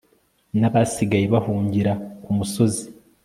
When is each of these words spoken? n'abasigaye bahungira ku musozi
n'abasigaye 0.59 1.25
bahungira 1.33 1.93
ku 2.23 2.29
musozi 2.37 2.83